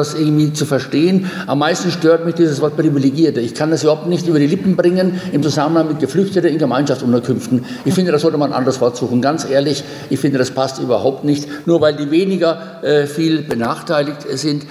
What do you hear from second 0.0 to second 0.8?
das irgendwie zu